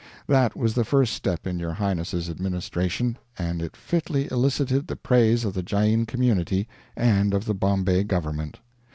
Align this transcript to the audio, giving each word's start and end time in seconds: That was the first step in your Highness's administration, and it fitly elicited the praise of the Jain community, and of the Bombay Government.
That 0.25 0.57
was 0.57 0.73
the 0.73 0.83
first 0.83 1.13
step 1.13 1.45
in 1.45 1.59
your 1.59 1.73
Highness's 1.73 2.27
administration, 2.27 3.19
and 3.37 3.61
it 3.61 3.77
fitly 3.77 4.27
elicited 4.31 4.87
the 4.87 4.95
praise 4.95 5.45
of 5.45 5.53
the 5.53 5.61
Jain 5.61 6.07
community, 6.07 6.67
and 6.97 7.35
of 7.35 7.45
the 7.45 7.53
Bombay 7.53 8.05
Government. 8.05 8.57